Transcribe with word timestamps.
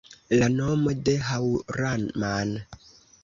La 0.43 0.45
nomo 0.53 0.93
de 1.09 1.13
Haŭraman 1.27 2.57